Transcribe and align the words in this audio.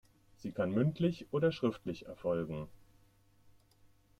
Sie 0.39 0.51
kann 0.51 0.71
mündlich 0.71 1.27
oder 1.29 1.51
schriftlich 1.51 2.07
erfolgen. 2.07 2.67